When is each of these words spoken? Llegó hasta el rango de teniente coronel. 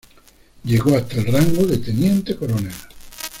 Llegó 0.63 0.97
hasta 0.97 1.17
el 1.17 1.25
rango 1.31 1.63
de 1.67 1.77
teniente 1.77 2.35
coronel. 2.35 2.73